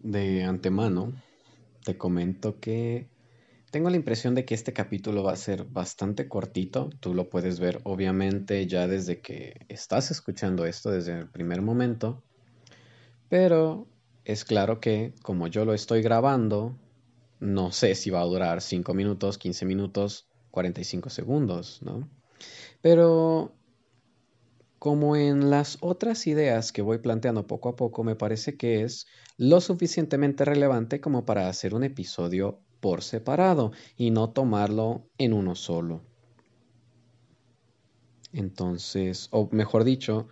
De 0.00 0.44
antemano, 0.44 1.12
te 1.84 1.96
comento 1.96 2.60
que 2.60 3.08
tengo 3.70 3.90
la 3.90 3.96
impresión 3.96 4.34
de 4.34 4.44
que 4.44 4.54
este 4.54 4.72
capítulo 4.72 5.22
va 5.22 5.32
a 5.32 5.36
ser 5.36 5.64
bastante 5.64 6.28
cortito. 6.28 6.90
Tú 7.00 7.14
lo 7.14 7.28
puedes 7.28 7.60
ver 7.60 7.80
obviamente 7.84 8.66
ya 8.66 8.86
desde 8.86 9.20
que 9.20 9.66
estás 9.68 10.10
escuchando 10.10 10.64
esto, 10.64 10.90
desde 10.90 11.18
el 11.18 11.28
primer 11.28 11.60
momento. 11.60 12.22
Pero 13.28 13.86
es 14.24 14.44
claro 14.44 14.80
que 14.80 15.14
como 15.22 15.48
yo 15.48 15.64
lo 15.64 15.74
estoy 15.74 16.00
grabando, 16.00 16.76
no 17.40 17.72
sé 17.72 17.94
si 17.94 18.10
va 18.10 18.20
a 18.20 18.24
durar 18.24 18.62
5 18.62 18.94
minutos, 18.94 19.36
15 19.36 19.66
minutos, 19.66 20.28
45 20.50 21.10
segundos, 21.10 21.82
¿no? 21.82 22.08
Pero 22.80 23.52
como 24.78 25.16
en 25.16 25.50
las 25.50 25.78
otras 25.80 26.26
ideas 26.26 26.72
que 26.72 26.82
voy 26.82 26.98
planteando 26.98 27.46
poco 27.46 27.70
a 27.70 27.76
poco, 27.76 28.04
me 28.04 28.16
parece 28.16 28.56
que 28.56 28.82
es 28.82 29.06
lo 29.36 29.60
suficientemente 29.60 30.44
relevante 30.44 31.00
como 31.00 31.24
para 31.24 31.48
hacer 31.48 31.74
un 31.74 31.84
episodio 31.84 32.60
por 32.80 33.02
separado 33.02 33.72
y 33.96 34.10
no 34.10 34.30
tomarlo 34.30 35.08
en 35.18 35.32
uno 35.32 35.54
solo. 35.54 36.02
Entonces, 38.32 39.28
o 39.32 39.48
mejor 39.52 39.84
dicho, 39.84 40.28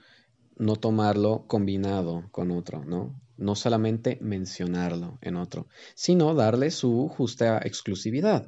no 0.56 0.76
tomarlo 0.76 1.44
combinado 1.46 2.28
con 2.30 2.50
otro, 2.50 2.84
¿no? 2.84 3.20
No 3.36 3.54
solamente 3.54 4.18
mencionarlo 4.20 5.18
en 5.22 5.36
otro, 5.36 5.66
sino 5.94 6.34
darle 6.34 6.70
su 6.70 7.08
justa 7.08 7.58
exclusividad. 7.64 8.46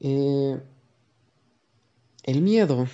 Eh, 0.00 0.60
el 2.24 2.42
miedo 2.42 2.86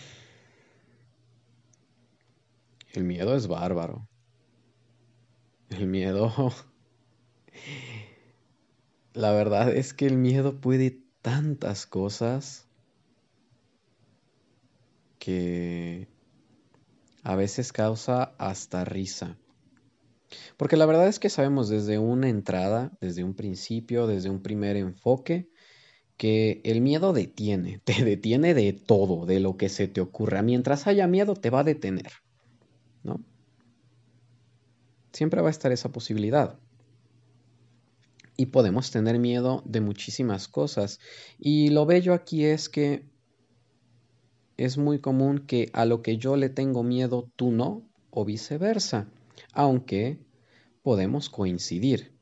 el 2.93 3.05
miedo 3.05 3.37
es 3.37 3.47
bárbaro. 3.47 4.09
El 5.69 5.87
miedo... 5.87 6.33
La 9.13 9.33
verdad 9.33 9.75
es 9.75 9.93
que 9.93 10.07
el 10.07 10.17
miedo 10.17 10.61
puede 10.61 11.03
tantas 11.21 11.85
cosas 11.85 12.69
que 15.19 16.07
a 17.23 17.35
veces 17.35 17.73
causa 17.73 18.35
hasta 18.39 18.85
risa. 18.85 19.37
Porque 20.57 20.77
la 20.77 20.87
verdad 20.87 21.09
es 21.09 21.19
que 21.19 21.29
sabemos 21.29 21.69
desde 21.69 21.99
una 21.99 22.29
entrada, 22.29 22.93
desde 23.01 23.25
un 23.25 23.35
principio, 23.35 24.07
desde 24.07 24.31
un 24.31 24.43
primer 24.43 24.77
enfoque, 24.77 25.51
que 26.17 26.61
el 26.65 26.81
miedo 26.81 27.13
detiene, 27.13 27.81
te 27.85 28.05
detiene 28.05 28.55
de 28.55 28.73
todo, 28.73 29.27
de 29.27 29.41
lo 29.41 29.57
que 29.57 29.69
se 29.69 29.89
te 29.89 30.01
ocurra. 30.01 30.43
Mientras 30.43 30.87
haya 30.87 31.07
miedo, 31.07 31.35
te 31.35 31.51
va 31.51 31.61
a 31.61 31.65
detener. 31.65 32.13
Siempre 35.13 35.41
va 35.41 35.49
a 35.49 35.51
estar 35.51 35.73
esa 35.73 35.91
posibilidad. 35.91 36.59
Y 38.37 38.47
podemos 38.47 38.91
tener 38.91 39.19
miedo 39.19 39.63
de 39.67 39.81
muchísimas 39.81 40.49
cosas. 40.49 40.99
Y 41.39 41.69
lo 41.71 41.85
bello 41.87 42.15
aquí 42.15 42.45
es 42.45 42.69
que 42.69 43.05
es 44.57 44.79
muy 44.79 45.01
común 45.01 45.47
que 45.47 45.71
a 45.73 45.85
lo 45.85 46.03
que 46.03 46.17
yo 46.17 46.37
le 46.37 46.49
tengo 46.49 46.83
miedo 46.83 47.31
tú 47.37 47.51
no, 47.51 47.89
o 48.11 48.25
viceversa. 48.25 49.09
Aunque 49.53 50.21
podemos 50.83 51.29
coincidir 51.29 52.13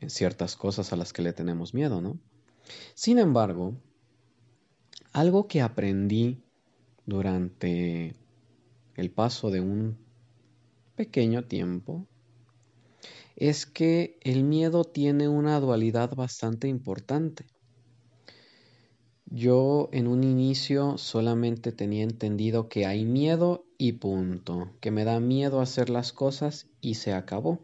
en 0.00 0.10
ciertas 0.10 0.56
cosas 0.56 0.92
a 0.92 0.96
las 0.96 1.12
que 1.12 1.22
le 1.22 1.32
tenemos 1.32 1.74
miedo, 1.74 2.00
¿no? 2.00 2.18
Sin 2.94 3.18
embargo, 3.18 3.76
algo 5.12 5.46
que 5.46 5.60
aprendí 5.60 6.42
durante 7.06 8.14
el 8.94 9.10
paso 9.10 9.50
de 9.50 9.60
un 9.60 9.98
pequeño 10.96 11.44
tiempo 11.44 12.06
es 13.48 13.66
que 13.66 14.20
el 14.20 14.44
miedo 14.44 14.84
tiene 14.84 15.26
una 15.26 15.58
dualidad 15.58 16.14
bastante 16.14 16.68
importante. 16.68 17.44
Yo 19.26 19.88
en 19.90 20.06
un 20.06 20.22
inicio 20.22 20.96
solamente 20.96 21.72
tenía 21.72 22.04
entendido 22.04 22.68
que 22.68 22.86
hay 22.86 23.04
miedo 23.04 23.64
y 23.78 23.94
punto, 23.94 24.70
que 24.78 24.92
me 24.92 25.02
da 25.02 25.18
miedo 25.18 25.60
hacer 25.60 25.90
las 25.90 26.12
cosas 26.12 26.68
y 26.80 26.94
se 26.94 27.14
acabó. 27.14 27.58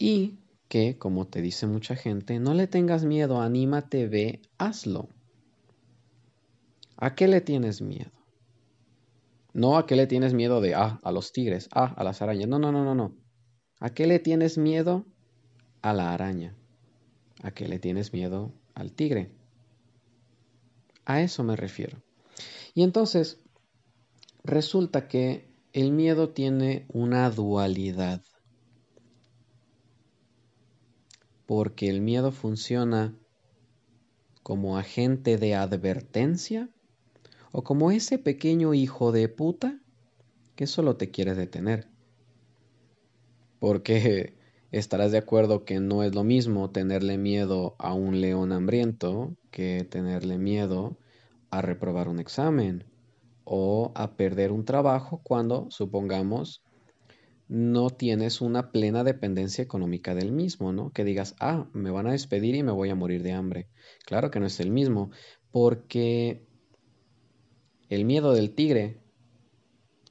Y 0.00 0.40
que, 0.66 0.98
como 0.98 1.28
te 1.28 1.40
dice 1.40 1.68
mucha 1.68 1.94
gente, 1.94 2.40
no 2.40 2.54
le 2.54 2.66
tengas 2.66 3.04
miedo, 3.04 3.40
anímate, 3.40 4.08
ve, 4.08 4.42
hazlo. 4.58 5.08
¿A 6.96 7.14
qué 7.14 7.28
le 7.28 7.40
tienes 7.40 7.82
miedo? 7.82 8.10
No 9.52 9.78
a 9.78 9.86
qué 9.86 9.94
le 9.94 10.08
tienes 10.08 10.34
miedo 10.34 10.60
de, 10.60 10.74
ah, 10.74 10.98
a 11.04 11.12
los 11.12 11.32
tigres, 11.32 11.68
ah, 11.70 11.94
a 11.96 12.02
las 12.02 12.20
arañas. 12.20 12.48
No, 12.48 12.58
no, 12.58 12.72
no, 12.72 12.82
no, 12.82 12.96
no. 12.96 13.23
¿A 13.84 13.90
qué 13.90 14.06
le 14.06 14.18
tienes 14.18 14.56
miedo? 14.56 15.04
A 15.82 15.92
la 15.92 16.14
araña. 16.14 16.56
¿A 17.42 17.50
qué 17.50 17.68
le 17.68 17.78
tienes 17.78 18.14
miedo 18.14 18.54
al 18.72 18.92
tigre? 18.92 19.30
A 21.04 21.20
eso 21.20 21.44
me 21.44 21.54
refiero. 21.54 22.02
Y 22.72 22.82
entonces, 22.82 23.42
resulta 24.42 25.06
que 25.06 25.52
el 25.74 25.92
miedo 25.92 26.30
tiene 26.30 26.86
una 26.88 27.28
dualidad. 27.28 28.22
Porque 31.44 31.90
el 31.90 32.00
miedo 32.00 32.32
funciona 32.32 33.14
como 34.42 34.78
agente 34.78 35.36
de 35.36 35.56
advertencia 35.56 36.70
o 37.52 37.62
como 37.64 37.90
ese 37.90 38.16
pequeño 38.16 38.72
hijo 38.72 39.12
de 39.12 39.28
puta 39.28 39.78
que 40.56 40.66
solo 40.66 40.96
te 40.96 41.10
quiere 41.10 41.34
detener. 41.34 41.93
Porque 43.64 44.34
estarás 44.72 45.10
de 45.10 45.16
acuerdo 45.16 45.64
que 45.64 45.80
no 45.80 46.02
es 46.02 46.14
lo 46.14 46.22
mismo 46.22 46.70
tenerle 46.70 47.16
miedo 47.16 47.76
a 47.78 47.94
un 47.94 48.20
león 48.20 48.52
hambriento 48.52 49.38
que 49.50 49.86
tenerle 49.88 50.36
miedo 50.36 50.98
a 51.48 51.62
reprobar 51.62 52.10
un 52.10 52.20
examen 52.20 52.84
o 53.44 53.90
a 53.94 54.18
perder 54.18 54.52
un 54.52 54.66
trabajo 54.66 55.22
cuando, 55.24 55.66
supongamos, 55.70 56.62
no 57.48 57.88
tienes 57.88 58.42
una 58.42 58.70
plena 58.70 59.02
dependencia 59.02 59.64
económica 59.64 60.14
del 60.14 60.30
mismo, 60.30 60.74
¿no? 60.74 60.90
Que 60.90 61.02
digas, 61.02 61.34
ah, 61.40 61.66
me 61.72 61.90
van 61.90 62.06
a 62.06 62.12
despedir 62.12 62.56
y 62.56 62.62
me 62.62 62.72
voy 62.72 62.90
a 62.90 62.94
morir 62.94 63.22
de 63.22 63.32
hambre. 63.32 63.68
Claro 64.04 64.30
que 64.30 64.40
no 64.40 64.46
es 64.46 64.60
el 64.60 64.70
mismo, 64.70 65.10
porque 65.50 66.46
el 67.88 68.04
miedo 68.04 68.34
del 68.34 68.54
tigre 68.54 69.03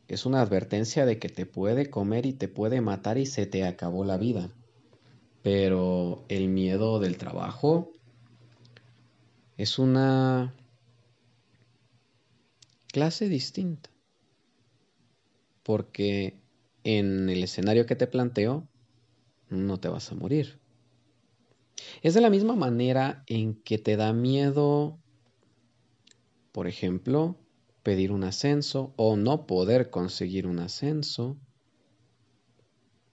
es 0.08 0.26
una 0.26 0.42
advertencia 0.42 1.06
de 1.06 1.20
que 1.20 1.30
te 1.30 1.46
puede 1.46 1.90
comer 1.90 2.26
y 2.26 2.34
te 2.34 2.48
puede 2.48 2.82
matar 2.82 3.18
y 3.18 3.26
se 3.26 3.46
te 3.46 3.66
acabó 3.66 4.04
la 4.04 4.18
vida. 4.18 4.50
Pero 5.42 6.24
el 6.30 6.50
miedo 6.50 7.00
del 7.00 7.18
trabajo 7.18 7.92
es 9.58 9.80
una 9.80 10.54
clase 12.88 13.30
distinta. 13.30 13.90
Porque 15.64 16.40
en 16.84 17.30
el 17.30 17.44
escenario 17.44 17.86
que 17.86 17.96
te 17.96 18.08
planteo, 18.08 18.68
no 19.50 19.80
te 19.80 19.88
vas 19.88 20.12
a 20.12 20.16
morir. 20.16 20.60
Es 22.02 22.14
de 22.14 22.22
la 22.22 22.30
misma 22.30 22.56
manera 22.56 23.24
en 23.28 23.56
que 23.56 23.78
te 23.78 23.96
da 23.96 24.14
miedo, 24.14 25.00
por 26.52 26.68
ejemplo, 26.68 27.38
pedir 27.84 28.12
un 28.12 28.24
ascenso 28.24 28.94
o 28.96 29.16
no 29.18 29.46
poder 29.46 29.90
conseguir 29.90 30.48
un 30.48 30.60
ascenso 30.60 31.38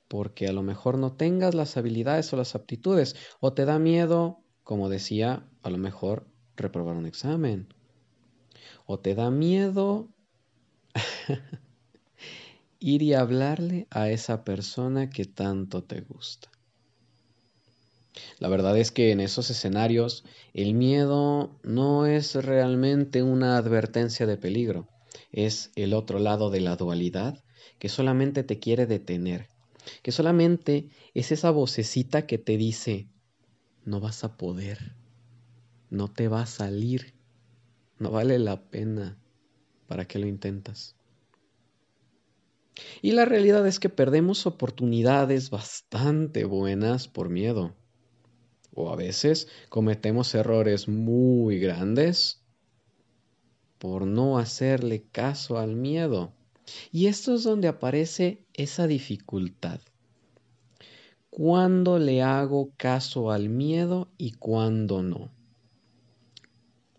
porque 0.08 0.48
a 0.48 0.52
lo 0.52 0.62
mejor 0.62 0.98
no 0.98 1.12
tengas 1.12 1.54
las 1.54 1.76
habilidades 1.76 2.32
o 2.32 2.36
las 2.36 2.54
aptitudes 2.54 3.14
o 3.38 3.52
te 3.52 3.64
da 3.64 3.78
miedo, 3.78 4.42
como 4.64 4.88
decía, 4.88 5.48
a 5.62 5.70
lo 5.70 5.78
mejor 5.78 6.26
reprobar 6.56 6.96
un 6.96 7.06
examen 7.06 7.72
o 8.86 8.98
te 8.98 9.14
da 9.14 9.30
miedo 9.30 10.08
ir 12.80 13.02
y 13.02 13.14
hablarle 13.14 13.86
a 13.90 14.10
esa 14.10 14.44
persona 14.44 15.10
que 15.10 15.24
tanto 15.26 15.84
te 15.84 16.00
gusta. 16.00 16.50
La 18.38 18.48
verdad 18.48 18.76
es 18.76 18.90
que 18.90 19.12
en 19.12 19.20
esos 19.20 19.50
escenarios 19.50 20.24
el 20.52 20.74
miedo 20.74 21.58
no 21.62 22.06
es 22.06 22.34
realmente 22.34 23.22
una 23.22 23.56
advertencia 23.56 24.26
de 24.26 24.36
peligro, 24.36 24.88
es 25.32 25.70
el 25.76 25.94
otro 25.94 26.18
lado 26.18 26.50
de 26.50 26.60
la 26.60 26.76
dualidad 26.76 27.42
que 27.78 27.88
solamente 27.88 28.42
te 28.42 28.58
quiere 28.58 28.86
detener, 28.86 29.48
que 30.02 30.12
solamente 30.12 30.88
es 31.14 31.32
esa 31.32 31.50
vocecita 31.50 32.26
que 32.26 32.38
te 32.38 32.56
dice, 32.56 33.08
no 33.84 34.00
vas 34.00 34.24
a 34.24 34.36
poder, 34.36 34.96
no 35.88 36.08
te 36.08 36.28
va 36.28 36.42
a 36.42 36.46
salir, 36.46 37.14
no 37.98 38.10
vale 38.10 38.38
la 38.38 38.68
pena, 38.70 39.18
¿para 39.86 40.06
qué 40.06 40.18
lo 40.18 40.26
intentas? 40.26 40.96
Y 43.02 43.12
la 43.12 43.24
realidad 43.24 43.66
es 43.66 43.78
que 43.78 43.88
perdemos 43.88 44.46
oportunidades 44.46 45.50
bastante 45.50 46.44
buenas 46.44 47.08
por 47.08 47.28
miedo 47.28 47.76
o 48.74 48.90
a 48.92 48.96
veces 48.96 49.48
cometemos 49.68 50.34
errores 50.34 50.88
muy 50.88 51.58
grandes 51.58 52.42
por 53.78 54.06
no 54.06 54.38
hacerle 54.38 55.04
caso 55.10 55.58
al 55.58 55.74
miedo. 55.74 56.32
Y 56.92 57.06
esto 57.06 57.34
es 57.34 57.42
donde 57.42 57.68
aparece 57.68 58.44
esa 58.54 58.86
dificultad. 58.86 59.80
cuándo 61.30 61.98
le 61.98 62.22
hago 62.22 62.72
caso 62.76 63.30
al 63.30 63.48
miedo 63.48 64.08
y 64.18 64.32
cuándo 64.32 65.02
no. 65.02 65.30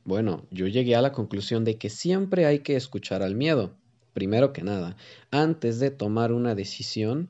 Bueno, 0.04 0.46
yo 0.50 0.68
llegué 0.68 0.96
a 0.96 1.02
la 1.02 1.12
conclusión 1.12 1.64
de 1.64 1.78
que 1.78 1.90
siempre 1.90 2.46
hay 2.46 2.60
que 2.60 2.76
escuchar 2.76 3.22
al 3.22 3.36
miedo. 3.36 3.76
Primero 4.14 4.52
que 4.52 4.64
nada, 4.64 4.96
antes 5.30 5.80
de 5.80 5.92
tomar 5.92 6.32
una 6.32 6.56
decisión, 6.56 7.30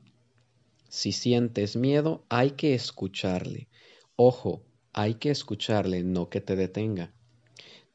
si 0.88 1.12
sientes 1.12 1.76
miedo, 1.76 2.24
hay 2.28 2.52
que 2.52 2.74
escucharle. 2.74 3.68
Ojo, 4.16 4.62
hay 4.92 5.14
que 5.14 5.30
escucharle, 5.30 6.02
no 6.02 6.28
que 6.30 6.40
te 6.40 6.56
detenga. 6.56 7.14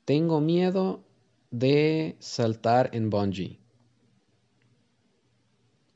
Tengo 0.05 0.41
miedo 0.41 1.03
de 1.51 2.17
saltar 2.19 2.89
en 2.93 3.09
bungee. 3.09 3.59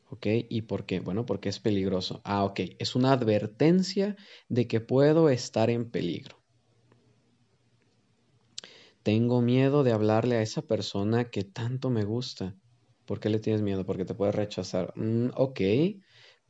¿Ok? 0.09 0.27
¿Y 0.49 0.63
por 0.63 0.85
qué? 0.85 0.99
Bueno, 0.99 1.25
porque 1.25 1.49
es 1.49 1.59
peligroso. 1.59 2.21
Ah, 2.23 2.43
ok. 2.43 2.59
Es 2.79 2.95
una 2.95 3.13
advertencia 3.13 4.15
de 4.49 4.67
que 4.67 4.81
puedo 4.81 5.29
estar 5.29 5.69
en 5.69 5.89
peligro. 5.89 6.37
Tengo 9.03 9.41
miedo 9.41 9.83
de 9.83 9.91
hablarle 9.91 10.35
a 10.37 10.41
esa 10.41 10.61
persona 10.61 11.29
que 11.29 11.43
tanto 11.43 11.89
me 11.89 12.03
gusta. 12.03 12.55
¿Por 13.05 13.19
qué 13.19 13.29
le 13.29 13.39
tienes 13.39 13.61
miedo? 13.61 13.85
Porque 13.85 14.05
te 14.05 14.13
puede 14.13 14.31
rechazar. 14.31 14.93
Mm, 14.95 15.29
ok, 15.35 15.61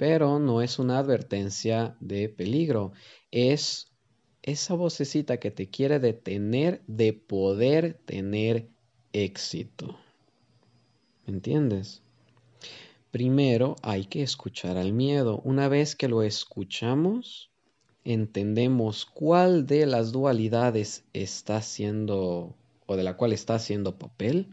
pero 0.02 0.40
no 0.40 0.64
es 0.64 0.80
una 0.80 0.98
advertencia 0.98 1.96
de 2.00 2.28
peligro. 2.28 2.92
Es 3.30 3.92
esa 4.42 4.74
vocecita 4.74 5.38
que 5.38 5.52
te 5.52 5.70
quiere 5.70 6.00
detener 6.00 6.82
de 6.88 7.14
poder 7.14 8.00
tener 8.06 8.68
éxito. 9.14 10.00
¿Me 11.28 11.34
entiendes? 11.34 12.02
Primero 13.12 13.76
hay 13.84 14.06
que 14.06 14.24
escuchar 14.24 14.76
al 14.76 14.92
miedo. 14.92 15.40
Una 15.44 15.68
vez 15.68 15.96
que 15.96 16.08
lo 16.08 16.24
escuchamos, 16.24 17.52
entendemos 18.04 19.06
cuál 19.06 19.68
de 19.68 19.86
las 19.86 20.12
dualidades 20.12 21.04
está 21.14 21.58
haciendo 21.58 22.56
o 22.88 22.96
de 22.96 23.04
la 23.04 23.18
cual 23.18 23.34
está 23.34 23.54
haciendo 23.54 24.00
papel 24.00 24.48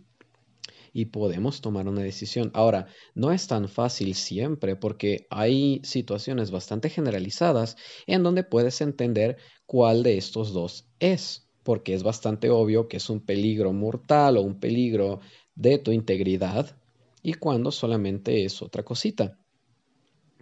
y 0.93 1.06
podemos 1.06 1.61
tomar 1.61 1.88
una 1.88 2.02
decisión. 2.02 2.50
Ahora, 2.55 2.87
no 3.14 3.32
es 3.32 3.46
tan 3.46 3.69
fácil 3.69 4.14
siempre 4.14 4.76
porque 4.76 5.26
hay 5.31 5.81
situaciones 5.85 6.50
bastante 6.50 6.90
generalizadas 6.90 7.76
en 8.06 8.23
donde 8.23 8.44
puedes 8.44 8.81
entender 8.81 9.37
cuál 9.67 10.02
de 10.02 10.19
estos 10.19 10.52
dos 10.52 10.88
es, 10.99 11.49
porque 11.62 11.94
es 11.94 12.02
bastante 12.02 12.50
obvio 12.50 12.88
que 12.88 12.99
es 12.99 13.11
un 13.11 13.20
peligro 13.20 13.73
mortal 13.73 14.37
o 14.37 14.43
un 14.43 14.58
peligro 14.58 15.20
de 15.55 15.79
tu 15.79 15.93
integridad 15.93 16.76
y 17.23 17.35
cuando 17.35 17.70
solamente 17.73 18.44
es 18.44 18.62
otra 18.62 18.85
cosita. 18.85 19.38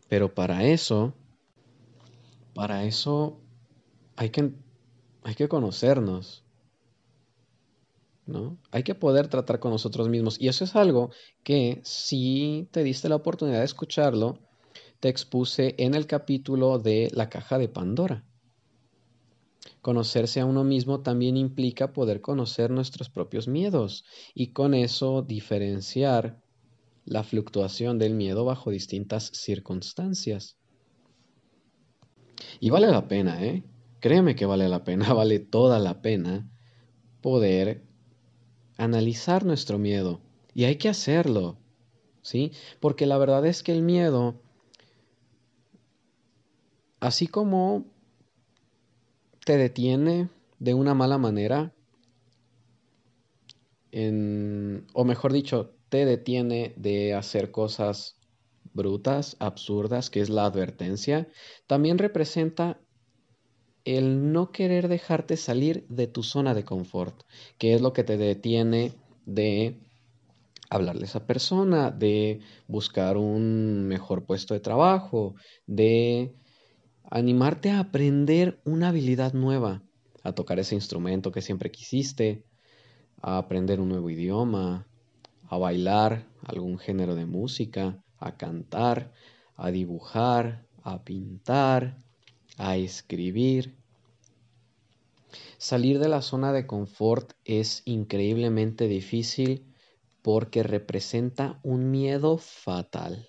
Pero 0.09 0.35
para 0.35 0.65
eso 0.65 1.15
para 2.57 2.85
eso 2.85 3.39
hay 4.17 4.31
que, 4.31 4.51
hay 5.23 5.35
que 5.35 5.47
conocernos, 5.47 6.43
Hay 8.73 8.83
que 8.83 8.95
poder 8.95 9.29
tratar 9.29 9.61
con 9.61 9.71
nosotros 9.71 10.09
mismos. 10.09 10.41
Y 10.41 10.49
eso 10.49 10.65
es 10.65 10.75
algo 10.75 11.11
que 11.45 11.81
si 11.85 12.69
te 12.73 12.83
diste 12.83 13.09
la 13.09 13.17
oportunidad 13.17 13.61
de 13.61 13.65
escucharlo, 13.65 14.41
te 15.01 15.09
expuse 15.09 15.75
en 15.79 15.95
el 15.95 16.07
capítulo 16.07 16.79
de 16.79 17.11
la 17.13 17.29
caja 17.29 17.59
de 17.59 17.69
Pandora. 17.69 18.25
Conocerse 19.81 20.41
a 20.41 20.47
uno 20.47 20.65
mismo 20.65 21.01
también 21.01 21.37
implica 21.37 21.93
poder 21.93 22.21
conocer 22.21 22.71
nuestros 22.71 23.09
propios 23.09 23.47
miedos 23.47 24.05
y 24.35 24.49
con 24.49 24.75
eso 24.75 25.23
diferenciar 25.23 26.43
la 27.05 27.23
fluctuación 27.23 27.99
del 27.99 28.15
miedo 28.15 28.45
bajo 28.45 28.71
distintas 28.71 29.31
circunstancias. 29.33 30.57
Y 32.59 32.71
vale 32.71 32.89
la 32.89 33.07
pena, 33.07 33.45
¿eh? 33.45 33.63
Créeme 34.01 34.35
que 34.35 34.47
vale 34.47 34.69
la 34.69 34.83
pena, 34.83 35.13
vale 35.15 35.39
toda 35.39 35.79
la 35.79 36.03
pena 36.03 36.51
poder 37.21 37.87
analizar 38.77 39.45
nuestro 39.45 39.79
miedo. 39.79 40.21
Y 40.55 40.65
hay 40.65 40.77
que 40.77 40.89
hacerlo, 40.89 41.59
¿sí? 42.23 42.53
Porque 42.81 43.07
la 43.07 43.19
verdad 43.19 43.45
es 43.47 43.63
que 43.63 43.73
el 43.73 43.83
miedo, 43.83 44.41
así 47.01 47.27
como 47.27 47.85
te 49.45 49.57
detiene 49.57 50.29
de 50.59 50.75
una 50.75 50.95
mala 50.95 51.19
manera, 51.19 51.73
o 54.93 55.05
mejor 55.05 55.33
dicho, 55.33 55.75
te 55.89 56.05
detiene 56.05 56.75
de 56.77 57.15
hacer 57.15 57.51
cosas 57.51 58.19
brutas, 58.75 59.37
absurdas, 59.39 60.11
que 60.11 60.21
es 60.21 60.29
la 60.29 60.45
advertencia, 60.45 61.29
también 61.67 61.97
representa 61.97 62.81
el 63.87 64.33
no 64.33 64.51
querer 64.51 64.89
dejarte 64.89 65.37
salir 65.37 65.87
de 65.89 66.09
tu 66.09 66.25
zona 66.25 66.55
de 66.55 66.65
confort, 66.65 67.23
que 67.57 67.75
es 67.75 67.81
lo 67.81 67.93
que 67.93 68.03
te 68.03 68.17
detiene 68.17 68.93
de 69.25 69.79
hablarle 70.69 71.03
a 71.03 71.05
esa 71.07 71.25
persona, 71.25 71.93
de 71.93 72.41
buscar 72.67 73.17
un 73.17 73.87
mejor 73.87 74.27
puesto 74.27 74.55
de 74.55 74.61
trabajo, 74.61 75.37
de 75.67 76.35
animarte 77.09 77.71
a 77.71 77.79
aprender 77.79 78.61
una 78.65 78.89
habilidad 78.89 79.33
nueva, 79.33 79.85
a 80.25 80.33
tocar 80.33 80.59
ese 80.59 80.75
instrumento 80.75 81.31
que 81.31 81.41
siempre 81.41 81.71
quisiste, 81.71 82.45
a 83.23 83.39
aprender 83.39 83.81
un 83.81 83.89
nuevo 83.89 84.11
idioma, 84.11 84.89
a 85.49 85.59
bailar 85.59 86.27
algún 86.43 86.79
género 86.79 87.15
de 87.15 87.27
música, 87.27 88.03
a 88.19 88.37
cantar, 88.37 89.13
a 89.55 89.71
dibujar, 89.71 90.67
a 90.83 91.05
pintar, 91.05 91.99
a 92.57 92.77
escribir. 92.77 93.77
Salir 95.59 95.99
de 95.99 96.09
la 96.09 96.23
zona 96.23 96.53
de 96.53 96.67
confort 96.67 97.33
es 97.45 97.83
increíblemente 97.85 98.89
difícil 98.89 99.65
porque 100.23 100.63
representa 100.63 101.61
un 101.63 101.91
miedo 101.91 102.39
fatal. 102.39 103.29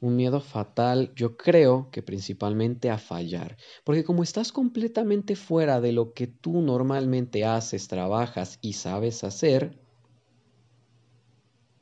Un 0.00 0.16
miedo 0.16 0.40
fatal, 0.40 1.12
yo 1.14 1.36
creo 1.36 1.90
que 1.90 2.02
principalmente 2.02 2.90
a 2.90 2.98
fallar, 2.98 3.56
porque 3.84 4.04
como 4.04 4.22
estás 4.22 4.52
completamente 4.52 5.36
fuera 5.36 5.80
de 5.80 5.92
lo 5.92 6.12
que 6.12 6.26
tú 6.26 6.60
normalmente 6.60 7.44
haces, 7.44 7.88
trabajas 7.88 8.58
y 8.60 8.74
sabes 8.74 9.24
hacer, 9.24 9.78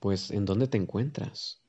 pues 0.01 0.31
¿en 0.31 0.45
dónde 0.45 0.69
te 0.69 0.79
encuentras? 0.79 1.61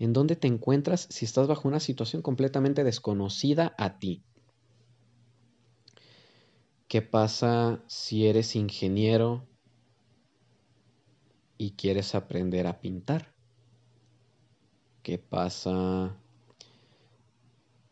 ¿En 0.00 0.14
dónde 0.14 0.34
te 0.34 0.48
encuentras 0.48 1.06
si 1.10 1.26
estás 1.26 1.46
bajo 1.46 1.68
una 1.68 1.78
situación 1.78 2.22
completamente 2.22 2.84
desconocida 2.84 3.74
a 3.76 3.98
ti? 3.98 4.22
¿Qué 6.88 7.02
pasa 7.02 7.84
si 7.86 8.26
eres 8.26 8.56
ingeniero 8.56 9.46
y 11.58 11.72
quieres 11.72 12.14
aprender 12.14 12.66
a 12.66 12.80
pintar? 12.80 13.34
¿Qué 15.02 15.18
pasa 15.18 16.16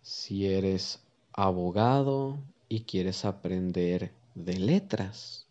si 0.01 0.47
eres 0.47 1.05
abogado 1.35 2.39
y 2.71 2.85
quieres 2.85 3.27
aprender 3.27 4.15
de 4.35 4.59
letras? 4.59 5.47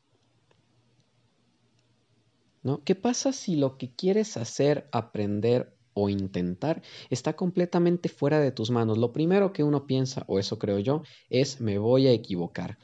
¿Qué 2.84 2.96
pasa 2.96 3.32
si 3.32 3.56
lo 3.56 3.78
que 3.78 3.92
quieres 3.92 4.36
hacer, 4.38 4.90
aprender 4.92 5.77
o 5.98 6.10
intentar 6.10 6.84
está 7.10 7.34
completamente 7.34 8.08
fuera 8.08 8.40
de 8.40 8.52
tus 8.52 8.70
manos? 8.70 8.98
Lo 8.98 9.12
primero 9.12 9.52
que 9.52 9.64
uno 9.64 9.88
piensa, 9.88 10.24
o 10.28 10.38
eso 10.38 10.60
creo 10.60 10.80
yo, 10.80 11.02
es 11.30 11.60
me 11.60 11.80
voy 11.80 12.08
a 12.08 12.12
equivocar. 12.12 12.78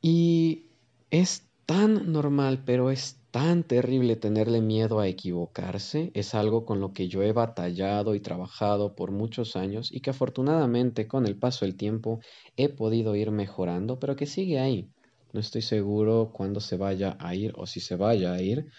Y 0.00 0.70
es 1.10 1.42
tan 1.66 2.12
normal, 2.12 2.62
pero 2.64 2.90
es 2.90 3.20
tan 3.30 3.64
terrible 3.64 4.16
tenerle 4.16 4.62
miedo 4.62 5.00
a 5.00 5.08
equivocarse. 5.08 6.10
Es 6.14 6.34
algo 6.34 6.64
con 6.64 6.80
lo 6.80 6.92
que 6.94 7.08
yo 7.08 7.22
he 7.22 7.32
batallado 7.32 8.14
y 8.14 8.20
trabajado 8.20 8.94
por 8.94 9.10
muchos 9.10 9.56
años 9.56 9.92
y 9.92 10.00
que 10.00 10.10
afortunadamente 10.10 11.06
con 11.06 11.26
el 11.26 11.36
paso 11.36 11.66
del 11.66 11.76
tiempo 11.76 12.20
he 12.56 12.70
podido 12.70 13.14
ir 13.14 13.30
mejorando, 13.32 13.98
pero 13.98 14.16
que 14.16 14.26
sigue 14.26 14.58
ahí. 14.58 14.88
No 15.32 15.40
estoy 15.40 15.60
seguro 15.60 16.30
cuándo 16.32 16.60
se 16.60 16.78
vaya 16.78 17.18
a 17.20 17.34
ir 17.34 17.52
o 17.56 17.66
si 17.66 17.80
se 17.80 17.96
vaya 17.96 18.32
a 18.32 18.40
ir, 18.40 18.70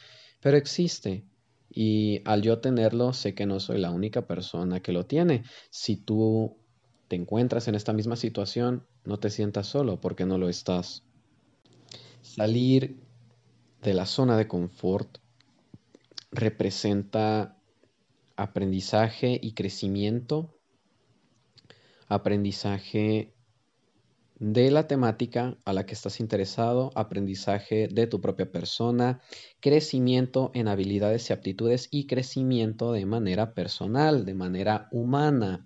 pero 0.41 0.57
existe. 0.57 1.23
Y 1.69 2.21
al 2.25 2.41
yo 2.41 2.59
tenerlo, 2.59 3.13
sé 3.13 3.35
que 3.35 3.45
no 3.45 3.59
soy 3.59 3.77
la 3.79 3.91
única 3.91 4.27
persona 4.27 4.81
que 4.81 4.91
lo 4.91 5.05
tiene. 5.05 5.43
Si 5.69 5.97
tú 5.97 6.57
te 7.07 7.15
encuentras 7.15 7.67
en 7.67 7.75
esta 7.75 7.93
misma 7.93 8.15
situación, 8.15 8.85
no 9.05 9.19
te 9.19 9.29
sientas 9.29 9.67
solo 9.67 9.99
porque 9.99 10.25
no 10.25 10.37
lo 10.37 10.49
estás. 10.49 11.03
Salir 12.21 12.97
de 13.81 13.93
la 13.93 14.05
zona 14.05 14.37
de 14.37 14.47
confort 14.47 15.19
representa 16.31 17.57
aprendizaje 18.35 19.39
y 19.41 19.53
crecimiento, 19.53 20.53
aprendizaje 22.07 23.33
de 24.39 24.69
la 24.69 24.87
temática 24.87 25.57
a 25.65 25.73
la 25.73 25.85
que 25.85 25.93
estás 25.93 26.19
interesado, 26.19 26.91
aprendizaje 26.95 27.87
de 27.87 28.07
tu 28.07 28.21
propia 28.21 28.51
persona, 28.51 29.21
crecimiento 29.59 30.51
en 30.53 30.67
habilidades 30.67 31.29
y 31.29 31.33
aptitudes 31.33 31.87
y 31.91 32.05
crecimiento 32.05 32.91
de 32.91 33.05
manera 33.05 33.53
personal, 33.53 34.25
de 34.25 34.33
manera 34.35 34.89
humana. 34.91 35.65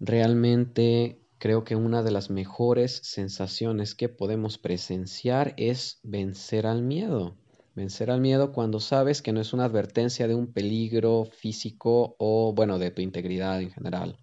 Realmente 0.00 1.18
creo 1.38 1.64
que 1.64 1.76
una 1.76 2.02
de 2.02 2.10
las 2.10 2.28
mejores 2.28 3.00
sensaciones 3.02 3.94
que 3.94 4.10
podemos 4.10 4.58
presenciar 4.58 5.54
es 5.56 5.98
vencer 6.02 6.66
al 6.66 6.82
miedo. 6.82 7.36
Vencer 7.74 8.10
al 8.10 8.20
miedo 8.20 8.52
cuando 8.52 8.80
sabes 8.80 9.22
que 9.22 9.32
no 9.32 9.40
es 9.40 9.54
una 9.54 9.64
advertencia 9.64 10.28
de 10.28 10.34
un 10.34 10.52
peligro 10.52 11.24
físico 11.24 12.16
o, 12.18 12.52
bueno, 12.52 12.78
de 12.78 12.90
tu 12.90 13.00
integridad 13.00 13.62
en 13.62 13.70
general. 13.70 14.18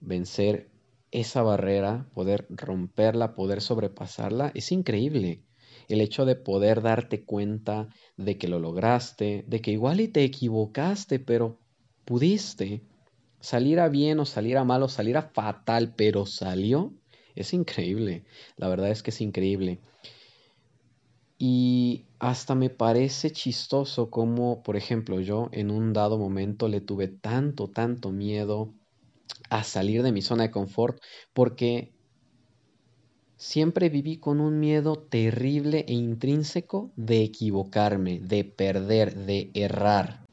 Vencer 0.00 0.73
esa 1.14 1.42
barrera, 1.42 2.08
poder 2.12 2.44
romperla, 2.50 3.36
poder 3.36 3.60
sobrepasarla, 3.60 4.50
es 4.54 4.72
increíble. 4.72 5.44
El 5.88 6.00
hecho 6.00 6.24
de 6.24 6.34
poder 6.34 6.82
darte 6.82 7.24
cuenta 7.24 7.88
de 8.16 8.36
que 8.36 8.48
lo 8.48 8.58
lograste, 8.58 9.44
de 9.46 9.60
que 9.60 9.70
igual 9.70 10.00
y 10.00 10.08
te 10.08 10.24
equivocaste, 10.24 11.20
pero 11.20 11.60
pudiste 12.04 12.82
salir 13.38 13.78
a 13.78 13.88
bien 13.88 14.18
o 14.18 14.24
salir 14.24 14.58
a 14.58 14.64
mal 14.64 14.82
o 14.82 14.88
salir 14.88 15.16
a 15.16 15.22
fatal, 15.22 15.94
pero 15.96 16.26
salió, 16.26 16.92
es 17.36 17.54
increíble. 17.54 18.24
La 18.56 18.68
verdad 18.68 18.90
es 18.90 19.04
que 19.04 19.10
es 19.10 19.20
increíble. 19.20 19.78
Y 21.38 22.06
hasta 22.18 22.56
me 22.56 22.70
parece 22.70 23.30
chistoso 23.30 24.10
como, 24.10 24.64
por 24.64 24.76
ejemplo, 24.76 25.20
yo 25.20 25.48
en 25.52 25.70
un 25.70 25.92
dado 25.92 26.18
momento 26.18 26.66
le 26.66 26.80
tuve 26.80 27.06
tanto, 27.06 27.68
tanto 27.68 28.10
miedo 28.10 28.74
a 29.54 29.62
salir 29.62 30.02
de 30.02 30.10
mi 30.10 30.20
zona 30.20 30.44
de 30.44 30.50
confort 30.50 31.00
porque 31.32 31.94
siempre 33.36 33.88
viví 33.88 34.16
con 34.16 34.40
un 34.40 34.58
miedo 34.58 34.96
terrible 34.96 35.84
e 35.86 35.92
intrínseco 35.92 36.90
de 36.96 37.22
equivocarme, 37.22 38.18
de 38.18 38.42
perder, 38.44 39.14
de 39.14 39.52
errar. 39.54 40.26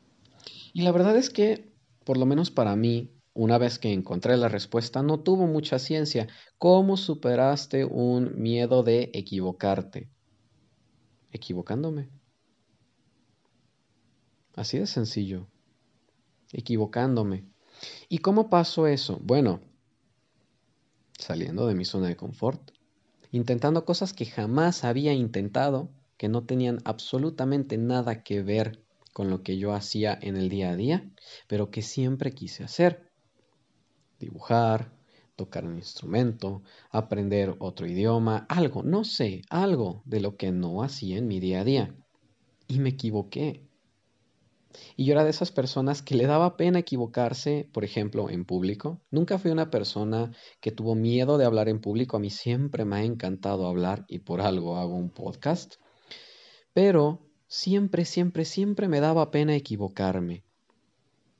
Y 0.74 0.82
la 0.82 0.92
verdad 0.92 1.16
es 1.18 1.30
que, 1.30 1.72
por 2.04 2.18
lo 2.18 2.26
menos 2.26 2.50
para 2.50 2.76
mí, 2.76 3.12
una 3.36 3.60
vez 3.60 3.78
que 3.78 3.94
encontré 3.94 4.38
la 4.38 4.50
respuesta, 4.50 5.04
no 5.04 5.20
tuvo 5.20 5.46
mucha 5.46 5.78
ciencia. 5.78 6.28
¿Cómo 6.58 6.98
superaste 6.98 7.86
un 7.86 8.42
miedo 8.42 8.82
de 8.82 9.12
equivocarte? 9.14 10.10
Equivocándome. 11.32 12.10
Así 14.56 14.80
de 14.80 14.88
sencillo. 14.88 15.48
Equivocándome. 16.52 17.46
¿Y 18.10 18.20
cómo 18.20 18.50
pasó 18.50 18.88
eso? 18.88 19.20
Bueno, 19.22 19.62
saliendo 21.18 21.68
de 21.68 21.76
mi 21.76 21.86
zona 21.86 22.08
de 22.08 22.16
confort, 22.16 22.72
intentando 23.32 23.86
cosas 23.86 24.14
que 24.14 24.26
jamás 24.26 24.84
había 24.84 25.14
intentado, 25.14 25.90
que 26.18 26.30
no 26.30 26.44
tenían 26.46 26.80
absolutamente 26.86 27.78
nada 27.78 28.24
que 28.24 28.44
ver 28.44 28.84
con 29.14 29.30
lo 29.30 29.44
que 29.44 29.58
yo 29.58 29.74
hacía 29.74 30.18
en 30.22 30.38
el 30.38 30.50
día 30.50 30.72
a 30.72 30.76
día, 30.76 31.10
pero 31.48 31.72
que 31.72 31.82
siempre 31.82 32.34
quise 32.34 32.64
hacer. 32.64 33.12
Dibujar, 34.20 34.92
tocar 35.36 35.66
un 35.66 35.78
instrumento, 35.78 36.62
aprender 36.92 37.56
otro 37.60 37.88
idioma, 37.88 38.46
algo, 38.48 38.84
no 38.84 39.04
sé, 39.04 39.42
algo 39.50 40.04
de 40.06 40.20
lo 40.20 40.38
que 40.38 40.52
no 40.52 40.84
hacía 40.84 41.18
en 41.18 41.28
mi 41.28 41.40
día 41.40 41.62
a 41.62 41.64
día. 41.64 41.96
Y 42.68 42.80
me 42.80 42.90
equivoqué. 42.90 43.68
Y 44.96 45.06
yo 45.06 45.14
era 45.14 45.24
de 45.24 45.30
esas 45.30 45.52
personas 45.52 46.02
que 46.02 46.16
le 46.16 46.28
daba 46.28 46.58
pena 46.58 46.80
equivocarse, 46.80 47.70
por 47.72 47.84
ejemplo, 47.84 48.30
en 48.30 48.46
público. 48.46 49.02
Nunca 49.12 49.38
fui 49.38 49.52
una 49.52 49.70
persona 49.70 50.32
que 50.60 50.72
tuvo 50.72 50.96
miedo 50.96 51.38
de 51.38 51.46
hablar 51.46 51.70
en 51.70 51.82
público. 51.82 52.18
A 52.18 52.20
mí 52.20 52.30
siempre 52.30 52.86
me 52.86 52.98
ha 52.98 53.04
encantado 53.04 53.68
hablar 53.68 54.06
y 54.08 54.20
por 54.20 54.42
algo 54.42 54.78
hago 54.78 54.96
un 54.96 55.10
podcast. 55.10 55.76
Pero 56.74 57.20
siempre, 57.48 58.06
siempre, 58.06 58.46
siempre 58.46 58.88
me 58.88 59.00
daba 59.00 59.32
pena 59.32 59.56
equivocarme. 59.56 60.44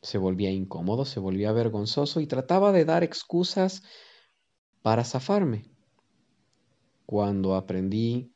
Se 0.02 0.18
volvía 0.18 0.52
incómodo, 0.52 1.06
se 1.06 1.20
volvía 1.20 1.52
vergonzoso 1.52 2.20
y 2.20 2.28
trataba 2.28 2.72
de 2.72 2.86
dar 2.86 3.04
excusas 3.04 3.84
para 4.82 5.04
zafarme. 5.04 5.66
Cuando 7.06 7.56
aprendí 7.56 8.34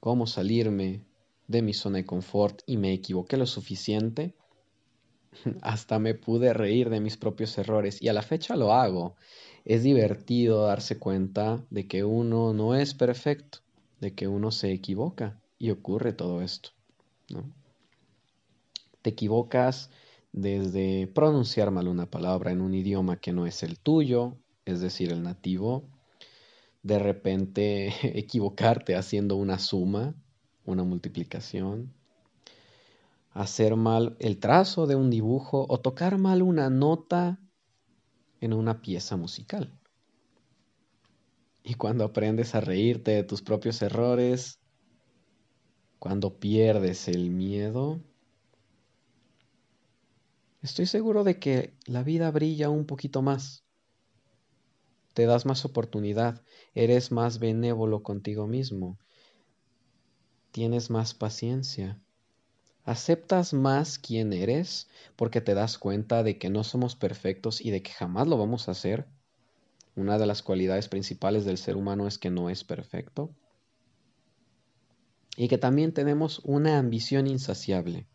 cómo 0.00 0.26
salirme 0.26 1.04
de 1.48 1.62
mi 1.62 1.74
zona 1.74 1.98
de 1.98 2.06
confort 2.06 2.62
y 2.66 2.76
me 2.76 2.92
equivoqué 2.92 3.36
lo 3.36 3.46
suficiente, 3.46 4.34
hasta 5.62 5.98
me 5.98 6.14
pude 6.14 6.52
reír 6.52 6.90
de 6.90 7.00
mis 7.00 7.16
propios 7.16 7.56
errores 7.58 8.00
y 8.00 8.08
a 8.08 8.12
la 8.12 8.22
fecha 8.22 8.56
lo 8.56 8.72
hago. 8.72 9.16
Es 9.64 9.82
divertido 9.82 10.66
darse 10.66 10.98
cuenta 10.98 11.64
de 11.70 11.86
que 11.86 12.04
uno 12.04 12.52
no 12.52 12.74
es 12.74 12.94
perfecto, 12.94 13.58
de 14.00 14.14
que 14.14 14.28
uno 14.28 14.50
se 14.50 14.72
equivoca 14.72 15.40
y 15.58 15.70
ocurre 15.70 16.12
todo 16.12 16.42
esto. 16.42 16.70
Te 19.02 19.10
equivocas 19.10 19.90
desde 20.32 21.06
pronunciar 21.06 21.70
mal 21.70 21.88
una 21.88 22.10
palabra 22.10 22.50
en 22.50 22.60
un 22.60 22.74
idioma 22.74 23.20
que 23.20 23.32
no 23.32 23.46
es 23.46 23.62
el 23.62 23.78
tuyo, 23.78 24.36
es 24.64 24.80
decir, 24.80 25.12
el 25.12 25.22
nativo, 25.22 25.84
de 26.82 26.98
repente 26.98 27.92
equivocarte 28.18 28.96
haciendo 28.96 29.36
una 29.36 29.58
suma 29.58 30.14
una 30.64 30.84
multiplicación, 30.84 31.92
hacer 33.30 33.76
mal 33.76 34.16
el 34.18 34.38
trazo 34.38 34.86
de 34.86 34.94
un 34.94 35.10
dibujo 35.10 35.66
o 35.68 35.80
tocar 35.80 36.18
mal 36.18 36.42
una 36.42 36.70
nota 36.70 37.40
en 38.40 38.52
una 38.52 38.80
pieza 38.80 39.16
musical. 39.16 39.78
Y 41.62 41.74
cuando 41.74 42.04
aprendes 42.04 42.54
a 42.54 42.60
reírte 42.60 43.12
de 43.12 43.22
tus 43.22 43.42
propios 43.42 43.80
errores, 43.82 44.58
cuando 45.98 46.38
pierdes 46.38 47.06
el 47.08 47.30
miedo, 47.30 48.00
estoy 50.60 50.86
seguro 50.86 51.22
de 51.22 51.38
que 51.38 51.76
la 51.86 52.02
vida 52.02 52.30
brilla 52.30 52.68
un 52.68 52.86
poquito 52.86 53.22
más. 53.22 53.64
Te 55.14 55.26
das 55.26 55.46
más 55.46 55.64
oportunidad, 55.64 56.42
eres 56.74 57.12
más 57.12 57.38
benévolo 57.38 58.02
contigo 58.02 58.46
mismo 58.46 58.98
tienes 60.52 60.90
más 60.90 61.14
paciencia. 61.14 61.98
Aceptas 62.84 63.52
más 63.52 63.98
quién 63.98 64.32
eres 64.32 64.88
porque 65.16 65.40
te 65.40 65.54
das 65.54 65.78
cuenta 65.78 66.22
de 66.22 66.38
que 66.38 66.50
no 66.50 66.62
somos 66.62 66.94
perfectos 66.94 67.60
y 67.60 67.70
de 67.70 67.82
que 67.82 67.92
jamás 67.92 68.28
lo 68.28 68.36
vamos 68.36 68.68
a 68.68 68.72
hacer. 68.72 69.06
Una 69.96 70.18
de 70.18 70.26
las 70.26 70.42
cualidades 70.42 70.88
principales 70.88 71.44
del 71.44 71.58
ser 71.58 71.76
humano 71.76 72.06
es 72.06 72.18
que 72.18 72.30
no 72.30 72.50
es 72.50 72.64
perfecto. 72.64 73.34
Y 75.36 75.48
que 75.48 75.58
también 75.58 75.92
tenemos 75.92 76.40
una 76.44 76.78
ambición 76.78 77.26
insaciable. 77.26 78.06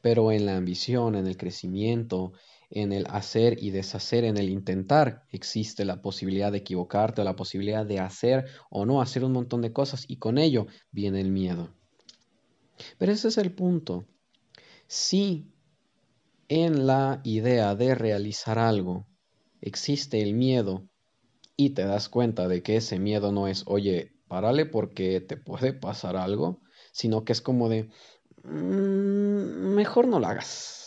Pero 0.00 0.30
en 0.30 0.46
la 0.46 0.56
ambición, 0.56 1.16
en 1.16 1.26
el 1.26 1.36
crecimiento, 1.36 2.32
en 2.70 2.92
el 2.92 3.06
hacer 3.08 3.62
y 3.62 3.70
deshacer, 3.70 4.24
en 4.24 4.36
el 4.36 4.48
intentar, 4.48 5.24
existe 5.30 5.84
la 5.84 6.02
posibilidad 6.02 6.50
de 6.50 6.58
equivocarte 6.58 7.22
la 7.24 7.36
posibilidad 7.36 7.86
de 7.86 8.00
hacer 8.00 8.46
o 8.70 8.86
no 8.86 9.00
hacer 9.00 9.24
un 9.24 9.32
montón 9.32 9.62
de 9.62 9.72
cosas 9.72 10.04
y 10.08 10.16
con 10.16 10.38
ello 10.38 10.66
viene 10.90 11.20
el 11.20 11.30
miedo. 11.30 11.74
Pero 12.98 13.12
ese 13.12 13.28
es 13.28 13.38
el 13.38 13.54
punto. 13.54 14.06
Si 14.86 15.52
en 16.48 16.86
la 16.86 17.20
idea 17.24 17.74
de 17.74 17.94
realizar 17.94 18.58
algo 18.58 19.06
existe 19.60 20.22
el 20.22 20.34
miedo 20.34 20.88
y 21.56 21.70
te 21.70 21.84
das 21.84 22.08
cuenta 22.08 22.48
de 22.48 22.62
que 22.62 22.76
ese 22.76 22.98
miedo 22.98 23.32
no 23.32 23.48
es, 23.48 23.64
oye, 23.66 24.12
párale 24.28 24.66
porque 24.66 25.20
te 25.20 25.36
puede 25.36 25.72
pasar 25.72 26.16
algo, 26.16 26.60
sino 26.92 27.24
que 27.24 27.32
es 27.32 27.40
como 27.40 27.68
de, 27.68 27.88
mm, 28.44 29.74
mejor 29.74 30.08
no 30.08 30.20
lo 30.20 30.26
hagas 30.26 30.85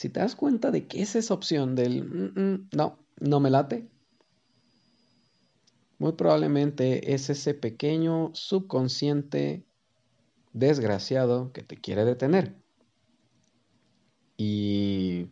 si 0.00 0.08
te 0.08 0.20
das 0.20 0.34
cuenta 0.34 0.70
de 0.70 0.86
que 0.86 1.02
es 1.02 1.14
esa 1.14 1.34
opción 1.34 1.74
del 1.74 2.02
mm, 2.02 2.40
mm, 2.40 2.68
no, 2.72 2.98
no 3.18 3.38
me 3.38 3.50
late, 3.50 3.86
muy 5.98 6.12
probablemente 6.12 7.12
es 7.12 7.28
ese 7.28 7.52
pequeño 7.52 8.30
subconsciente 8.32 9.62
desgraciado 10.54 11.52
que 11.52 11.62
te 11.62 11.76
quiere 11.76 12.06
detener. 12.06 12.56
Y 14.38 15.26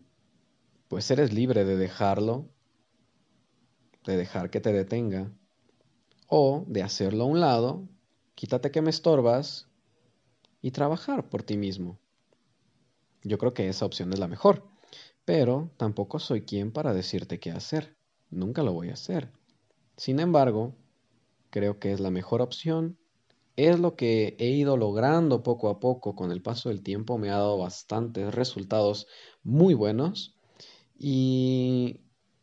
pues 0.89 1.11
eres 1.11 1.33
libre 1.33 1.65
de 1.65 1.77
dejarlo, 1.77 2.51
de 4.05 4.19
dejar 4.19 4.51
que 4.51 4.61
te 4.61 4.75
detenga, 4.75 5.33
o 6.27 6.67
de 6.69 6.83
hacerlo 6.83 7.25
a 7.25 7.29
un 7.29 7.41
lado, 7.41 7.89
quítate 8.35 8.71
que 8.71 8.83
me 8.83 8.91
estorbas 8.91 9.67
y 10.61 10.73
trabajar 10.73 11.31
por 11.31 11.43
ti 11.43 11.57
mismo. 11.57 11.99
Yo 13.29 13.39
creo 13.39 13.55
que 13.55 13.69
esa 13.69 13.85
opción 13.85 14.13
es 14.13 14.19
la 14.19 14.27
mejor, 14.27 14.65
pero 15.25 15.71
tampoco 15.77 16.19
soy 16.19 16.43
quien 16.43 16.73
para 16.73 16.95
decirte 16.95 17.39
qué 17.39 17.51
hacer. 17.51 17.97
Nunca 18.31 18.63
lo 18.63 18.73
voy 18.73 18.89
a 18.89 18.95
hacer. 18.95 19.31
Sin 19.97 20.19
embargo, 20.21 20.75
creo 21.51 21.79
que 21.79 21.93
es 21.93 22.01
la 22.01 22.11
mejor 22.11 22.41
opción. 22.41 22.99
Es 23.57 23.79
lo 23.79 23.97
que 23.97 24.37
he 24.39 24.49
ido 24.49 24.77
logrando 24.77 25.43
poco 25.43 25.69
a 25.69 25.81
poco 25.81 26.15
con 26.15 26.33
el 26.33 26.41
paso 26.41 26.69
del 26.71 26.83
tiempo. 26.83 27.19
Me 27.19 27.29
ha 27.31 27.37
dado 27.37 27.59
bastantes 27.59 28.35
resultados 28.35 29.07
muy 29.43 29.75
buenos. 29.75 30.35
Y 30.99 32.01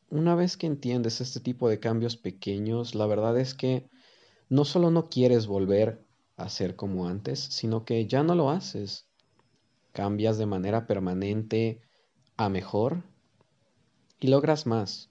una 0.10 0.36
vez 0.36 0.56
que 0.56 0.68
entiendes 0.68 1.22
este 1.22 1.40
tipo 1.40 1.68
de 1.70 1.80
cambios 1.80 2.18
pequeños, 2.18 2.94
la 2.94 3.08
verdad 3.08 3.38
es 3.40 3.54
que 3.54 3.90
no 4.50 4.66
solo 4.66 4.92
no 4.92 5.10
quieres 5.10 5.48
volver 5.48 6.06
a 6.38 6.50
ser 6.50 6.76
como 6.76 7.08
antes, 7.08 7.40
sino 7.40 7.86
que 7.86 8.06
ya 8.08 8.22
no 8.24 8.36
lo 8.36 8.50
haces. 8.50 9.08
Cambias 9.96 10.38
de 10.38 10.46
manera 10.46 10.88
permanente 10.88 11.80
a 12.36 12.50
mejor 12.50 13.06
y 14.20 14.28
logras 14.28 14.66
más, 14.66 15.10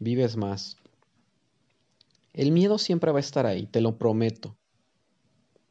vives 0.00 0.36
más. 0.36 0.78
El 2.32 2.50
miedo 2.50 2.76
siempre 2.78 3.12
va 3.12 3.18
a 3.18 3.20
estar 3.20 3.46
ahí, 3.46 3.68
te 3.68 3.80
lo 3.80 3.98
prometo, 3.98 4.58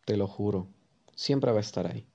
te 0.05 0.15
lo 0.15 0.25
juro, 0.27 0.69
siempre 1.15 1.51
va 1.51 1.57
a 1.57 1.67
estar 1.67 1.85
ahí. 1.85 2.07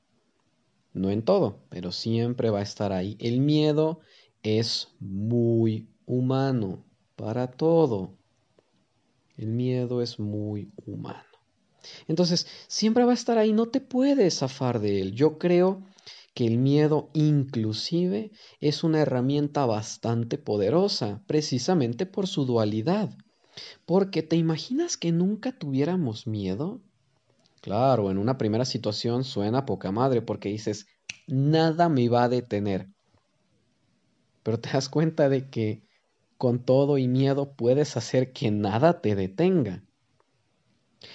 No 0.95 1.11
en 1.11 1.27
todo, 1.27 1.61
pero 1.69 1.93
siempre 1.93 2.49
va 2.49 2.61
a 2.61 2.63
estar 2.63 2.91
ahí. 2.91 3.19
El 3.21 3.41
miedo 3.41 4.01
es 4.43 4.89
muy 4.99 5.91
humano 6.07 6.87
para 7.17 7.51
todo. 7.51 8.17
El 9.37 9.49
miedo 9.49 10.01
es 10.01 10.19
muy 10.19 10.73
humano. 10.87 11.23
Entonces, 12.09 12.47
siempre 12.67 13.05
va 13.05 13.11
a 13.11 13.15
estar 13.15 13.37
ahí, 13.37 13.53
no 13.53 13.67
te 13.67 13.83
puedes 13.83 14.39
zafar 14.39 14.81
de 14.81 15.03
él. 15.03 15.13
Yo 15.13 15.39
creo 15.39 15.90
que 16.35 16.47
el 16.47 16.59
miedo 16.59 17.11
inclusive 17.13 18.31
es 18.61 18.85
una 18.85 19.01
herramienta 19.01 19.67
bastante 19.67 20.39
poderosa, 20.39 21.23
precisamente 21.27 22.07
por 22.07 22.27
su 22.27 22.45
dualidad. 22.45 23.11
Porque 23.87 24.23
¿te 24.23 24.37
imaginas 24.37 24.97
que 24.97 25.13
nunca 25.13 25.53
tuviéramos 25.53 26.27
miedo? 26.27 26.81
Claro, 27.61 28.11
en 28.11 28.19
una 28.19 28.39
primera 28.39 28.65
situación 28.65 29.25
suena 29.25 29.67
poca 29.67 29.93
madre 29.93 30.23
porque 30.23 30.49
dices, 30.49 30.87
nada 31.27 31.89
me 31.89 32.09
va 32.09 32.25
a 32.25 32.29
detener. 32.29 32.89
Pero 34.43 34.59
te 34.59 34.71
das 34.71 34.89
cuenta 34.89 35.29
de 35.29 35.51
que 35.51 35.83
con 36.39 36.65
todo 36.65 36.97
y 36.97 37.07
miedo 37.07 37.53
puedes 37.53 37.97
hacer 37.99 38.33
que 38.33 38.51
nada 38.51 39.03
te 39.03 39.15
detenga. 39.15 39.85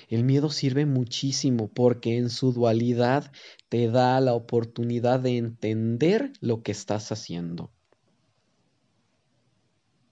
El 0.09 0.23
miedo 0.23 0.49
sirve 0.49 0.85
muchísimo 0.85 1.67
porque 1.67 2.17
en 2.17 2.29
su 2.29 2.53
dualidad 2.53 3.31
te 3.69 3.89
da 3.89 4.19
la 4.19 4.33
oportunidad 4.33 5.19
de 5.19 5.37
entender 5.37 6.33
lo 6.41 6.63
que 6.63 6.71
estás 6.71 7.11
haciendo. 7.11 7.71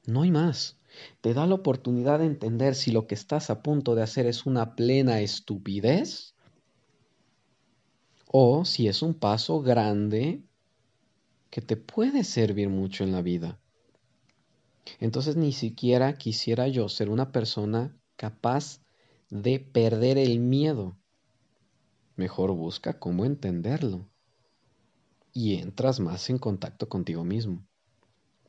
No 0.05 0.21
hay 0.21 0.31
más. 0.31 0.77
Te 1.21 1.33
da 1.33 1.47
la 1.47 1.55
oportunidad 1.55 2.19
de 2.19 2.25
entender 2.25 2.75
si 2.75 2.91
lo 2.91 3.07
que 3.07 3.15
estás 3.15 3.49
a 3.49 3.63
punto 3.63 3.95
de 3.95 4.03
hacer 4.03 4.27
es 4.27 4.45
una 4.45 4.75
plena 4.75 5.21
estupidez 5.21 6.35
o 8.27 8.65
si 8.65 8.87
es 8.87 9.01
un 9.01 9.13
paso 9.13 9.61
grande 9.61 10.43
que 11.49 11.61
te 11.61 11.77
puede 11.77 12.23
servir 12.23 12.69
mucho 12.69 13.03
en 13.03 13.11
la 13.11 13.21
vida. 13.21 13.59
Entonces 14.99 15.35
ni 15.35 15.51
siquiera 15.51 16.13
quisiera 16.17 16.67
yo 16.67 16.89
ser 16.89 17.09
una 17.09 17.31
persona 17.31 17.97
capaz 18.15 18.82
de 19.33 19.59
perder 19.59 20.19
el 20.19 20.39
miedo. 20.39 20.95
Mejor 22.15 22.51
busca 22.51 22.99
cómo 22.99 23.25
entenderlo. 23.25 24.07
Y 25.33 25.55
entras 25.55 25.99
más 25.99 26.29
en 26.29 26.37
contacto 26.37 26.87
contigo 26.87 27.23
mismo. 27.23 27.65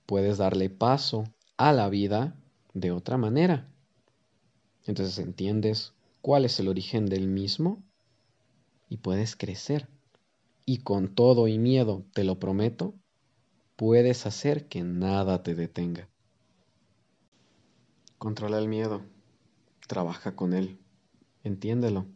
Puedes 0.04 0.36
darle 0.36 0.68
paso 0.68 1.24
a 1.56 1.72
la 1.72 1.88
vida 1.88 2.36
de 2.74 2.90
otra 2.90 3.16
manera. 3.16 3.72
Entonces 4.84 5.18
entiendes 5.18 5.94
cuál 6.20 6.44
es 6.44 6.60
el 6.60 6.68
origen 6.68 7.06
del 7.06 7.28
mismo 7.28 7.82
y 8.90 8.98
puedes 8.98 9.36
crecer. 9.36 9.88
Y 10.66 10.78
con 10.78 11.14
todo 11.14 11.48
y 11.48 11.58
miedo, 11.58 12.04
te 12.12 12.24
lo 12.24 12.38
prometo, 12.38 12.92
puedes 13.76 14.26
hacer 14.26 14.68
que 14.68 14.82
nada 14.82 15.42
te 15.42 15.54
detenga. 15.54 16.10
Controla 18.18 18.58
el 18.58 18.68
miedo, 18.68 19.02
trabaja 19.86 20.34
con 20.34 20.54
él, 20.54 20.78
entiéndelo, 21.42 22.06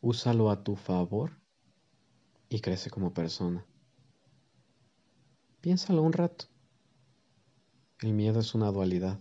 úsalo 0.00 0.50
a 0.50 0.62
tu 0.62 0.76
favor 0.76 1.32
y 2.48 2.60
crece 2.60 2.90
como 2.90 3.14
persona. 3.14 3.64
Piénsalo 5.60 6.02
un 6.02 6.12
rato. 6.12 6.46
El 8.00 8.14
miedo 8.14 8.40
es 8.40 8.54
una 8.54 8.72
dualidad. 8.72 9.20